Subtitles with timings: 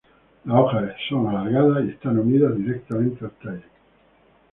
[0.45, 3.61] Las hojas son alargadas y están unidas directamente al tallo.